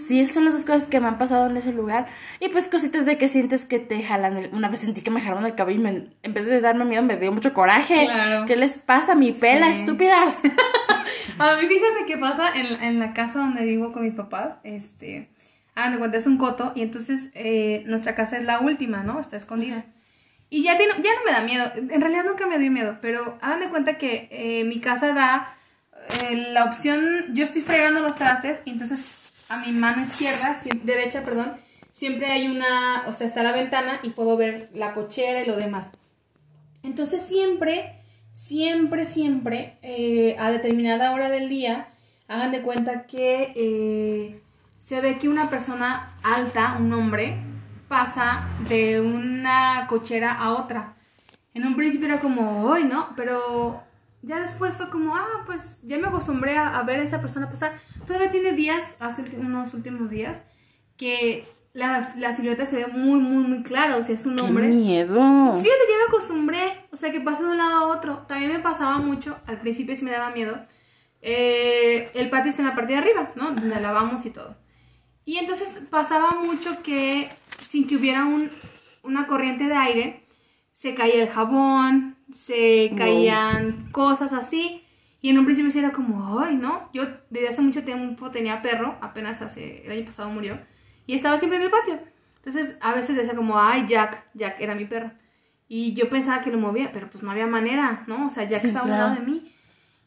[0.00, 2.06] Sí, esas son las dos cosas que me han pasado en ese lugar.
[2.40, 4.36] Y pues cositas de que sientes que te jalan.
[4.36, 6.84] el- Una vez sentí que me jalaron el cabello y me- en vez de darme
[6.84, 8.06] miedo me dio mucho coraje.
[8.06, 8.44] Claro.
[8.46, 9.14] ¿Qué les pasa?
[9.14, 9.80] Mi pela, Sí.
[9.82, 10.42] estúpidas.
[11.38, 15.30] A mí fíjate qué pasa en, en la casa donde vivo con mis papás, este,
[15.76, 19.20] hagan de cuenta, es un coto y entonces eh, nuestra casa es la última, ¿no?
[19.20, 19.84] Está escondida.
[20.52, 23.38] Y ya, tiene, ya no me da miedo, en realidad nunca me dio miedo, pero
[23.40, 25.56] hagan de cuenta que eh, mi casa da
[26.20, 31.54] eh, la opción, yo estoy fregando los trastes entonces a mi mano izquierda, derecha, perdón,
[31.90, 35.56] siempre hay una, o sea, está la ventana y puedo ver la cochera y lo
[35.56, 35.86] demás.
[36.82, 37.98] Entonces siempre,
[38.34, 41.88] siempre, siempre, eh, a determinada hora del día,
[42.28, 44.42] hagan de cuenta que
[44.78, 47.38] se ve que una persona alta, un hombre,
[47.92, 50.94] pasa de una cochera a otra.
[51.52, 53.10] En un principio era como, hoy, ¿no?
[53.16, 53.82] Pero
[54.22, 57.50] ya después fue como, ah, pues ya me acostumbré a, a ver a esa persona
[57.50, 57.78] pasar.
[58.06, 60.38] Todavía tiene días, hace unos últimos días,
[60.96, 63.96] que la, la silueta se ve muy, muy, muy clara.
[63.98, 64.68] O sea, es un ¡Qué hombre.
[64.68, 65.20] miedo!
[65.54, 68.24] Fíjate que ya me acostumbré, o sea, que pasa de un lado a otro.
[68.26, 70.56] También me pasaba mucho, al principio sí me daba miedo.
[71.20, 73.50] eh, el patio está en la parte de arriba, ¿no?
[73.52, 74.56] Donde lavamos y todo.
[75.24, 77.30] Y entonces pasaba mucho que
[77.64, 78.50] sin que hubiera un-
[79.02, 80.26] una corriente de aire,
[80.72, 82.98] se caía el jabón, se Wow.
[82.98, 84.84] caían cosas así.
[85.20, 86.88] Y en un principio era como, ay, ¿no?
[86.92, 90.58] Yo desde hace mucho tiempo tenía perro, apenas hace, el año pasado murió,
[91.06, 92.00] y estaba siempre en el patio.
[92.44, 95.12] Entonces a veces decía como, ay, Jack, Jack era mi perro.
[95.68, 98.26] Y yo pensaba que lo movía, pero pues no había manera, ¿no?
[98.26, 99.54] O sea, Jack Sí, estaba a un lado de mí.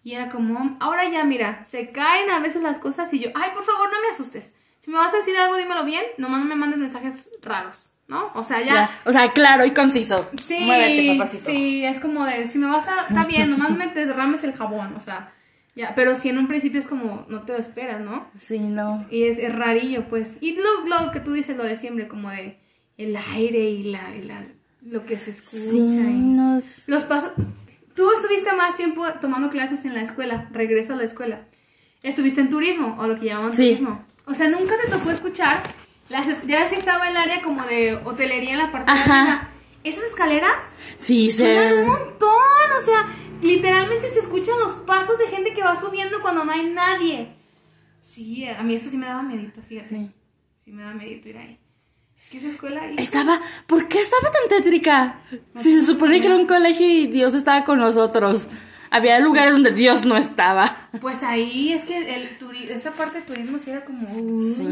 [0.04, 3.52] Y era como, ahora ya, mira, se caen a veces las cosas y yo, ay,
[3.56, 4.54] por favor, no me asustes.
[4.86, 8.32] Si me vas a decir algo, dímelo bien, nomás no me mandes mensajes raros, ¿no?
[8.36, 8.74] O sea, ya.
[8.74, 10.30] Ya, O sea, claro y conciso.
[10.40, 11.50] Sí, Muévete, papacito.
[11.50, 14.94] sí, es como de, si me vas a, está bien, nomás me derrames el jabón,
[14.96, 15.34] o sea,
[15.76, 18.30] ya, pero si en un principio es como, no te lo esperas, ¿no?
[18.38, 19.08] Sí, no.
[19.10, 20.38] Y es, es rarillo, pues.
[20.40, 22.60] Y lo, lo que tú dices, lo de siempre, como de
[22.98, 24.44] el aire y la, y la
[24.84, 25.50] lo que se escucha.
[25.72, 26.88] Sí, y- nos...
[26.88, 27.32] Los pasos.
[27.96, 31.42] Tú estuviste más tiempo tomando clases en la escuela, regreso a la escuela.
[32.04, 33.64] Estuviste en turismo, o lo que llaman Sí.
[33.70, 34.06] turismo.
[34.26, 35.62] O sea, nunca te tocó escuchar.
[36.10, 39.22] Las, ya ves que estaba el área como de hotelería en la parte de Ajá.
[39.22, 39.50] arriba.
[39.84, 40.64] Esas escaleras
[40.98, 41.86] Sí, suenan un se...
[41.86, 42.30] montón.
[42.78, 43.08] O sea,
[43.42, 47.36] literalmente se escuchan los pasos de gente que va subiendo cuando no hay nadie.
[48.02, 49.90] Sí, a mí eso sí me daba miedito, fíjate.
[49.90, 50.12] Sí.
[50.64, 51.60] Sí, me daba miedito ir ahí.
[52.20, 52.96] Es que esa escuela ahí.
[52.98, 53.40] Estaba...
[53.68, 55.22] ¿Por qué estaba tan tétrica?
[55.56, 58.50] Si se supone que era un colegio y Dios estaba con nosotros.
[58.96, 60.90] Había lugares donde Dios no estaba.
[61.02, 64.08] Pues ahí es que el turi- esa parte del turismo sí era como.
[64.10, 64.68] uy, Sí.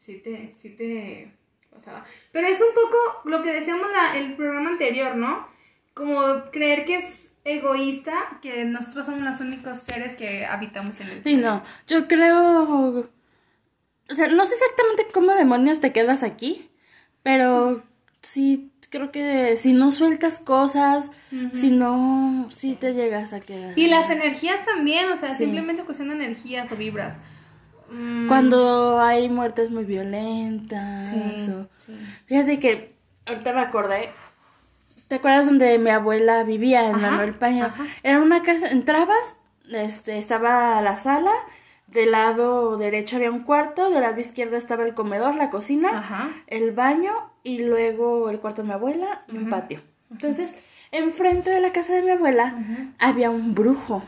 [0.00, 1.32] Sí te, sí te
[1.72, 2.04] pasaba.
[2.32, 5.46] Pero es un poco lo que decíamos la, el programa anterior, ¿no?
[5.94, 6.20] Como
[6.52, 11.36] creer que es egoísta, que nosotros somos los únicos seres que habitamos en el Sí,
[11.36, 11.62] no.
[11.86, 13.08] Yo creo...
[14.08, 16.68] O sea, no sé exactamente cómo demonios te quedas aquí,
[17.22, 17.82] pero
[18.22, 21.10] sí creo que si no sueltas cosas,
[21.52, 23.78] si no, sí te llegas a quedar.
[23.78, 25.44] Y las energías también, o sea, Sí.
[25.44, 27.18] simplemente cuestión de energías o vibras.
[27.90, 31.08] Mm, Cuando hay muertes muy violentas.
[31.08, 31.96] Sí, o- sí.
[32.26, 34.10] Fíjate que ahorita me acordé.
[35.08, 37.66] ¿Te acuerdas donde mi abuela vivía en Ajá, Manuel Paño?
[37.66, 37.84] ajá.
[38.02, 39.38] Era una casa, entrabas,
[39.70, 41.30] este, estaba la sala,
[41.86, 46.30] del lado derecho había un cuarto, del lado izquierdo estaba el comedor, la cocina, Ajá.
[46.48, 47.12] el baño
[47.46, 49.80] y luego el cuarto de mi abuela y un patio.
[50.10, 50.56] Entonces,
[50.90, 52.56] enfrente de la casa de mi abuela
[52.98, 54.02] había un brujo.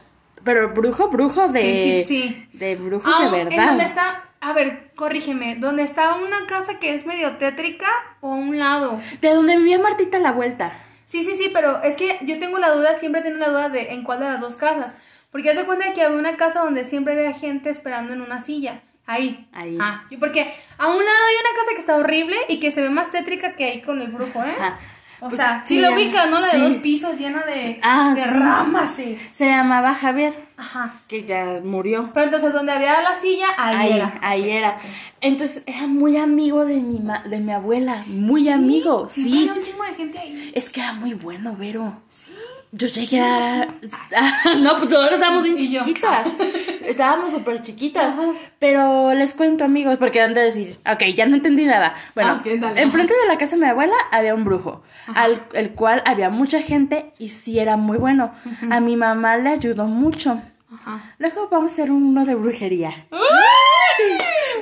[0.45, 1.63] Pero brujo, brujo de.
[1.63, 2.49] Sí, sí, sí.
[2.53, 3.69] De brujos Ah, de ¿En verdad.
[3.69, 4.25] dónde está?
[4.41, 5.57] A ver, corrígeme.
[5.57, 7.87] ¿Dónde está una casa que es medio tétrica
[8.21, 9.01] o a un lado?
[9.21, 10.73] De donde vivía Martita a la vuelta.
[11.05, 13.93] Sí, sí, sí, pero es que yo tengo la duda, siempre tengo la duda de
[13.93, 14.93] en cuál de las dos casas.
[15.31, 18.83] Porque de cuenta que había una casa donde siempre había gente esperando en una silla.
[19.09, 19.49] Ahí.
[19.53, 19.77] Ahí.
[19.81, 20.43] Ah, porque
[20.79, 23.57] a un lado hay una casa que está horrible y que se ve más tétrica
[23.57, 24.55] que ahí con el brujo, ¿eh?
[24.59, 24.79] Ajá.
[25.21, 26.39] O Pues, sea, sí, sí, lo ubicas, ¿no?
[26.39, 26.61] La de sí.
[26.61, 28.39] dos pisos llena de, Ah, de sí.
[28.39, 29.19] ramas, sí.
[29.33, 30.95] Se llamaba Javier, Ajá.
[31.07, 32.11] que ya murió.
[32.13, 34.19] Pero entonces donde había la silla, ahí, Ahí, era.
[34.23, 34.79] ahí era.
[35.21, 39.39] Entonces era muy amigo de mi ma- de mi abuela, muy amigo, sí.
[39.49, 40.53] había un chingo de gente ahí.
[40.55, 42.03] Es que era muy bueno, Vero.
[42.11, 42.33] Sí.
[42.71, 43.67] Yo llegué a...
[44.59, 46.35] no, pues todos estábamos bien chiquitas.
[46.83, 48.15] Estábamos súper chiquitas.
[48.59, 51.95] Pero les cuento, amigos, porque han de decir, ok, ya no entendí nada.
[52.15, 52.43] Bueno,
[52.77, 54.83] enfrente de la casa de mi abuela había un brujo,
[55.15, 58.33] al el cual había mucha gente y sí era muy bueno.
[58.71, 60.41] A mi mamá le ayudó mucho.
[60.85, 61.15] Ajá.
[61.19, 63.07] Luego vamos a hacer uno de brujería.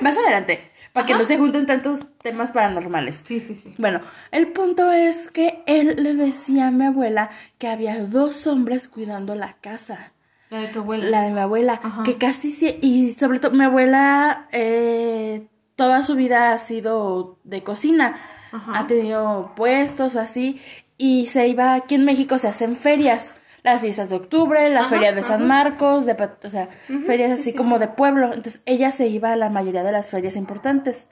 [0.01, 0.71] Más adelante.
[0.93, 3.23] para que no se junten tantos temas paranormales.
[3.27, 3.75] Sí, sí, sí.
[3.79, 4.01] Bueno,
[4.31, 9.35] el punto es que él le decía a mi abuela que había dos hombres cuidando
[9.35, 10.13] la casa.
[10.49, 11.05] La de tu abuela.
[11.11, 12.03] La de mi abuela, Ajá.
[12.03, 17.63] que casi sí, y sobre todo mi abuela eh, toda su vida ha sido de
[17.63, 18.17] cocina,
[18.53, 18.79] Ajá.
[18.79, 20.61] ha tenido puestos o así,
[20.97, 23.35] y se iba, aquí en México se hacen ferias,
[23.73, 25.45] las fiestas de octubre, la Ajá, feria de San ajá.
[25.45, 26.13] Marcos, de,
[26.45, 26.69] o sea,
[27.05, 27.81] ferias sí, así sí, como sí.
[27.81, 31.09] de pueblo, entonces ella se iba a la mayoría de las ferias importantes.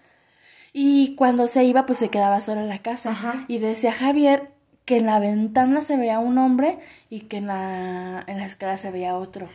[0.73, 3.11] Y cuando se iba, pues se quedaba sola en la casa.
[3.11, 3.45] Ajá.
[3.49, 4.51] Y decía Javier
[4.85, 6.79] que en la ventana se veía un hombre
[7.11, 9.49] y que en la, en la escala se veía otro.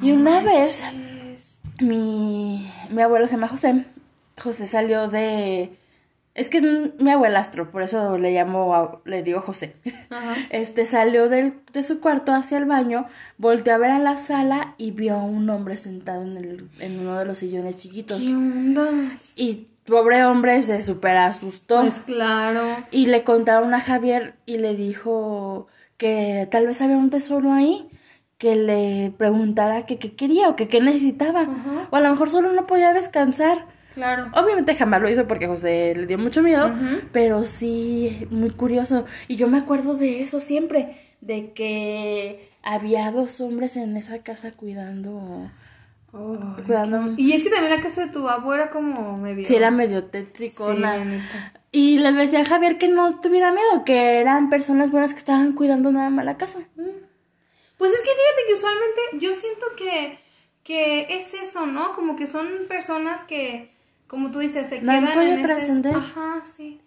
[0.00, 0.84] Y una vez,
[1.80, 3.84] mi, mi abuelo se llama José.
[4.40, 5.76] José salió de...
[6.38, 6.64] Es que es
[7.00, 9.74] mi abuelastro, por eso le llamo, a- le digo José.
[10.10, 10.34] Ajá.
[10.50, 13.06] Este salió del- de su cuarto hacia el baño,
[13.38, 17.00] volteó a ver a la sala y vio a un hombre sentado en, el, en
[17.00, 18.20] uno de los sillones chiquitos.
[18.22, 18.88] ¿Qué onda?
[19.36, 21.80] Y pobre hombre se super asustó.
[21.80, 22.84] Pues claro.
[22.90, 27.88] Y le contaron a Javier y le dijo que tal vez había un tesoro ahí,
[28.36, 31.40] que le preguntara que qué quería o que qué necesitaba.
[31.40, 31.88] Ajá.
[31.90, 33.66] O a lo mejor solo no podía descansar.
[33.98, 34.30] Claro.
[34.34, 36.72] Obviamente jamás lo hizo porque José le dio mucho miedo,
[37.10, 39.04] pero sí, muy curioso.
[39.26, 44.52] Y yo me acuerdo de eso siempre, de que había dos hombres en esa casa
[44.52, 45.50] cuidando...
[46.64, 47.14] Cuidando...
[47.16, 49.44] Y es que también la casa de tu abuela era como medio.
[49.44, 51.04] Sí, era medio Sí, tétricona.
[51.04, 51.52] neta.
[51.72, 55.52] Y les decía a Javier que no tuviera miedo, que eran personas buenas que estaban
[55.54, 56.60] cuidando nada más la casa.
[56.76, 60.18] Pues es que fíjate que usualmente yo siento que,
[60.62, 61.92] que es eso, ¿no?
[61.94, 63.70] Como que son personas que,
[64.08, 65.94] como tú dices, se quedan podido en ese- trascender.
[65.96, 66.78] Ajá, sí.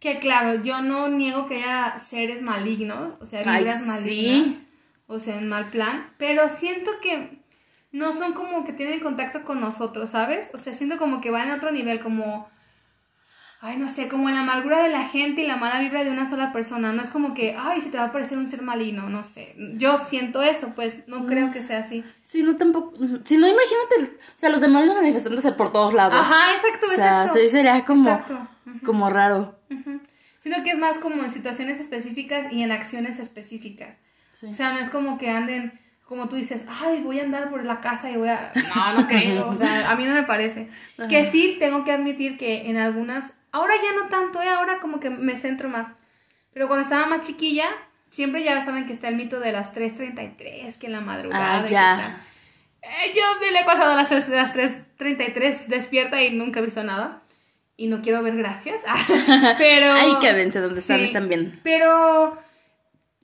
[0.00, 3.88] Que claro, yo no niego que haya seres malignos, o sea, vibras sí.
[3.88, 4.58] malignas,
[5.06, 7.38] o sea, en mal plan, pero siento que
[7.92, 10.50] no son como que tienen contacto con nosotros, ¿sabes?
[10.54, 12.48] O sea, siento como que van a otro nivel, como,
[13.64, 16.28] ay, no sé, como la amargura de la gente y la mala vibra de una
[16.28, 19.08] sola persona, no es como que, ay, se te va a aparecer un ser maligno,
[19.08, 22.02] no sé, yo siento eso, pues no creo que sea así.
[22.24, 22.92] Si no, tampoco.
[23.24, 24.16] Si no, imagínate.
[24.18, 26.16] O sea, los demás manifestándose por todos lados.
[26.20, 27.40] Ajá, exacto, O sea, exacto.
[27.40, 28.48] sí sería como, Exacto.
[28.84, 29.56] como raro.
[29.70, 30.00] Ujú.
[30.40, 33.96] Siento que es más como en situaciones específicas y en acciones específicas.
[34.32, 34.46] Sí.
[34.46, 37.64] O sea, no es como que anden, como tú dices, ay, voy a andar por
[37.64, 38.52] la casa y voy a...
[38.74, 39.48] No, no creo.
[39.50, 40.68] O sea, a mí no me parece.
[41.08, 43.36] Que sí, tengo que admitir que en algunas...
[43.52, 44.48] Ahora ya no tanto, ¿eh?
[44.48, 45.88] Ahora como que me centro más.
[46.52, 47.66] Pero cuando estaba más chiquilla,
[48.10, 51.58] siempre ya saben que está el mito de las 3.33, que en la madrugada...
[51.60, 52.20] Ah, que ya.
[52.82, 56.82] Eh, yo me le he pasado las, tres- las 3.33 despierta y nunca he visto
[56.82, 57.22] nada.
[57.76, 58.80] Y no quiero ver gracias.
[59.58, 59.92] Pero...
[59.94, 61.60] Ay, quédense donde están, Sí, están bien.
[61.62, 62.38] Pero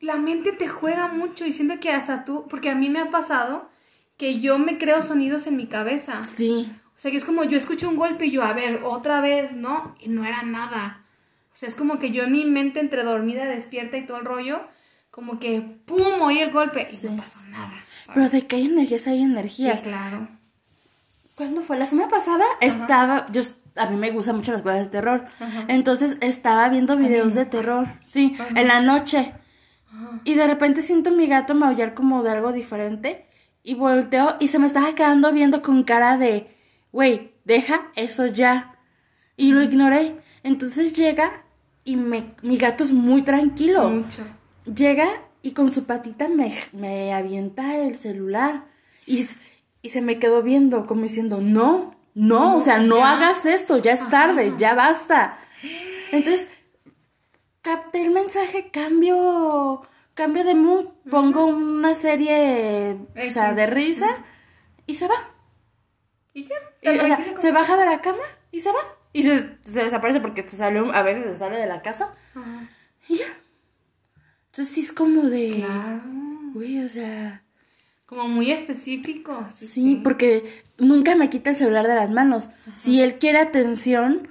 [0.01, 3.11] la mente te juega mucho y siento que hasta tú, porque a mí me ha
[3.11, 3.69] pasado
[4.17, 6.23] que yo me creo sonidos en mi cabeza.
[6.25, 6.73] Sí.
[6.99, 9.57] O sea, que es como yo escucho un golpe y yo, a ver, otra vez,
[9.57, 9.95] ¿no?
[10.01, 11.05] Y no era nada.
[11.55, 14.25] O sea, es como que yo en mi mente entre dormida, despierta y todo el
[14.25, 14.61] rollo,
[15.11, 16.21] como que ¡pum!
[16.21, 17.09] oí el golpe y Sí.
[17.09, 17.73] no pasó nada.
[18.03, 18.11] ¿sabes?
[18.15, 19.81] Pero de que hay energías, hay Sí, energías.
[19.83, 20.29] claro.
[21.37, 21.79] ¿Cuándo fue?
[21.79, 23.27] La semana pasada estaba.
[23.31, 23.43] Yo,
[23.77, 25.25] a mí me gustan mucho las cosas de terror.
[25.39, 25.65] Ajá.
[25.69, 27.87] Entonces estaba viendo videos de terror.
[28.03, 29.35] Sí, en la noche.
[30.25, 33.27] Y de repente siento a mi gato maullar como de algo diferente.
[33.63, 36.57] Y volteo y se me estaba quedando viendo con cara de.
[36.93, 38.77] Güey, deja eso ya.
[39.37, 40.21] Y lo ignoré.
[40.43, 41.45] Entonces llega
[41.85, 43.89] y me, mi gato es muy tranquilo.
[43.89, 44.25] Mucho.
[44.65, 45.09] Llega
[45.43, 48.67] y con su patita me, me avienta el celular.
[49.07, 49.27] Y,
[49.83, 53.13] y se me quedó viendo, como diciendo, no, no, o sea, no ya.
[53.13, 55.39] hagas esto, ya es tarde, ya basta.
[56.13, 56.51] Entonces,
[57.63, 59.83] capté el mensaje, cambio,
[60.15, 64.25] cambio de mood, pongo una serie, o sea, de risa,
[64.87, 65.35] y se va.
[66.35, 66.57] Y ya.
[66.83, 68.81] Y, o sea, se baja de la cama y se va.
[69.13, 72.15] Y se, se desaparece porque se sale, a veces se sale de la casa.
[72.35, 72.69] Ajá.
[73.09, 73.27] Y ya.
[74.47, 75.65] Entonces sí es como de...
[75.65, 76.03] Claro.
[76.53, 77.43] Güey, o sea...
[78.07, 79.47] Como muy específico.
[79.55, 82.49] Sí, Sí, porque nunca me quita el celular de las manos.
[82.75, 84.29] Si él quiere atención,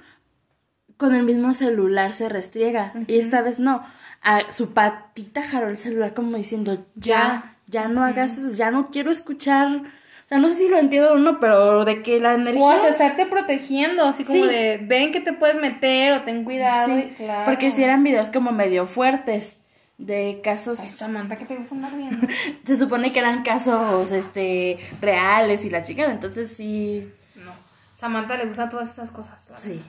[0.96, 2.92] con el mismo celular se restriega.
[3.06, 3.84] Y esta vez no.
[4.20, 8.90] A su patita jaló el celular como diciendo, ya, ya no hagas eso, ya no
[8.90, 9.84] quiero escuchar.
[10.28, 12.62] O sea, no sé si lo entiendo o no, pero de que la energía...
[12.62, 14.48] O hasta estarte protegiendo, así como Sí.
[14.50, 16.86] de ven que te puedes meter o ten cuidado.
[16.94, 17.44] Sí, claro.
[17.46, 19.62] porque si eran videos como medio fuertes
[19.96, 20.78] de casos...
[20.80, 22.26] Ay, Samantha, que te vas a andar viendo.
[22.64, 27.10] Se supone que eran casos, este, reales y la chica, entonces sí...
[27.36, 27.52] no.
[27.94, 29.48] Samantha le gustan todas esas cosas.
[29.48, 29.82] la Sí.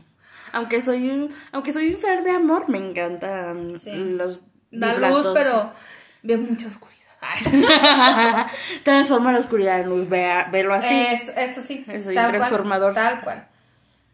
[0.54, 3.92] Aunque soy un, aunque soy un ser de amor, me encantan Sí.
[3.94, 4.40] los
[4.72, 5.26] Da vibratos.
[5.26, 5.74] luz, pero
[6.24, 6.96] ve mucha oscuridad.
[8.84, 10.94] Transforma la oscuridad en luz, vea, velo así.
[10.94, 11.86] Eso, eso sí.
[12.00, 12.94] Soy tal transformador.
[12.94, 13.48] Cual, tal cual.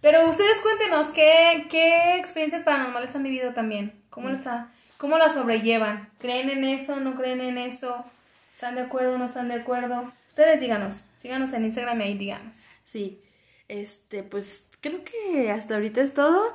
[0.02, 3.94] Pero ustedes cuéntenos qué, qué experiencias paranormales han vivido también.
[4.10, 6.10] ¿Cómo, les ha- ¿Cómo la sobrellevan?
[6.20, 6.98] ¿Creen en eso?
[7.00, 8.06] ¿No creen en eso?
[8.54, 9.18] ¿Están de acuerdo?
[9.18, 10.12] ¿No están de acuerdo?
[10.28, 11.04] Ustedes díganos.
[11.18, 12.64] Síganos en Instagram y ahí díganos.
[12.84, 13.20] Sí,
[13.68, 16.54] este, pues creo que hasta ahorita es todo.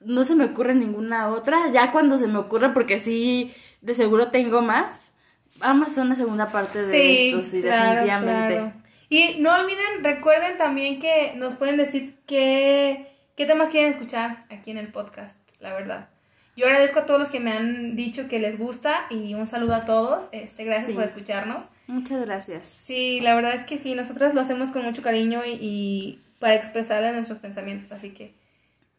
[0.00, 1.68] No se me ocurre ninguna otra.
[1.72, 5.12] Ya cuando se me ocurre, porque sí, de seguro tengo más.
[5.58, 8.54] Vamos a una segunda parte de esto, sí, claro, definitivamente.
[8.54, 8.72] claro.
[9.08, 14.70] Y no olviden, recuerden también que nos pueden decir qué, qué temas quieren escuchar aquí
[14.72, 16.08] en el podcast, la verdad.
[16.56, 19.74] Yo agradezco a todos los que me han dicho que les gusta y un saludo
[19.74, 20.28] a todos.
[20.32, 20.94] Este, gracias Sí.
[20.94, 21.66] por escucharnos.
[21.86, 22.66] Muchas gracias.
[22.66, 26.54] Sí, la verdad es que sí, nosotras lo hacemos con mucho cariño y, y para
[26.54, 28.32] expresarle nuestros pensamientos, así que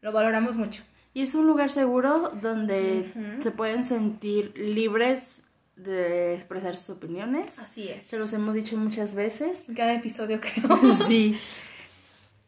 [0.02, 0.84] lo valoramos mucho.
[1.16, 5.44] Y es un lugar seguro donde se pueden sentir libres
[5.78, 7.60] de expresar sus opiniones.
[7.60, 8.06] Así es.
[8.06, 9.70] Se los hemos dicho muchas veces.
[9.70, 10.78] En cada episodio creo.
[11.08, 11.40] sí.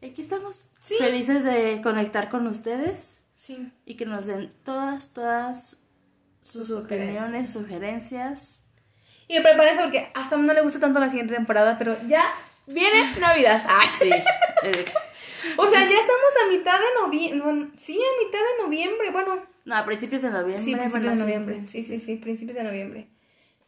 [0.02, 0.66] Aquí estamos.
[0.80, 0.94] Sí.
[0.98, 3.70] Felices de conectar con ustedes Sí.
[3.86, 5.80] y que nos den todas, todas
[6.42, 8.62] sus, Sus opiniones, sugerencias.
[9.28, 12.24] Y prepárense porque a Sam no le gusta tanto la siguiente temporada, pero ya
[12.66, 13.64] viene Navidad.
[13.68, 14.10] Ay, Sí.
[14.10, 14.84] eh,
[15.56, 17.70] O sea, ya estamos a mitad de noviembre.
[17.78, 19.10] Sí, a mitad de noviembre.
[19.12, 20.58] Bueno, no, a principios de noviembre.
[20.64, 21.62] sí, principios bueno, de noviembre.
[21.68, 23.08] Sí, sí, sí, principios de noviembre.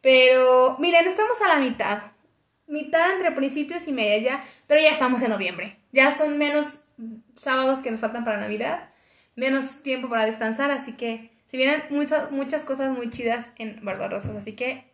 [0.02, 2.02] Pero, miren, estamos a la mitad.
[2.66, 4.44] Mitad entre principios y media ya.
[4.66, 5.78] Pero ya estamos en noviembre.
[5.92, 6.84] Ya son menos
[7.36, 8.90] sábados que nos faltan para Navidad.
[9.36, 10.70] Menos tiempo para descansar.
[10.70, 14.36] Así que se vienen muchas, muchas cosas muy chidas en Barbarosas.
[14.36, 14.84] Así que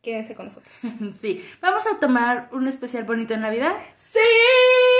[0.00, 0.74] quédense con nosotros.
[1.14, 1.44] Sí.
[1.60, 3.74] Vamos a tomar un especial bonito en Navidad.
[3.98, 4.18] ¡Sí!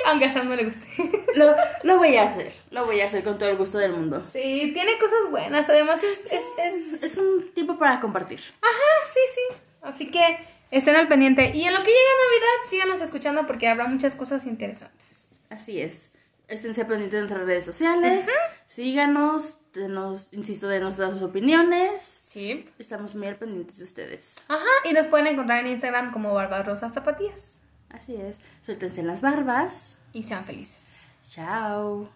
[0.07, 0.87] Aunque a Sam no le guste.
[1.35, 2.53] Lo, lo voy a hacer.
[2.71, 4.21] Lo voy a hacer con todo el gusto del mundo.
[4.21, 5.69] Sí, tiene cosas buenas.
[5.69, 7.03] Además es, es, es...
[7.03, 8.40] Es un tiempo para compartir.
[8.62, 9.57] Ajá, sí, sí.
[9.83, 10.38] Así que
[10.71, 11.53] estén al pendiente.
[11.55, 15.29] Y en lo que llega Navidad, síganos escuchando porque habrá muchas cosas interesantes.
[15.51, 16.12] Así es.
[16.49, 18.27] Esténse pendientes de nuestras redes sociales.
[18.66, 19.61] Síganos.
[19.73, 22.21] Denos, insisto, de nuestras opiniones.
[22.23, 22.64] Sí.
[22.79, 24.37] Estamos muy al pendientes de ustedes.
[24.49, 27.62] Ajá, y nos pueden encontrar en Instagram como Barbarosas Zapatillas.
[27.90, 28.40] Así es.
[28.62, 29.96] Suéltense las barbas.
[30.12, 31.09] Y sean felices.
[31.29, 32.09] Chao.